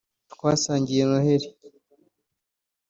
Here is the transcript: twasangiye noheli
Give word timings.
twasangiye 0.33 1.01
noheli 1.09 1.47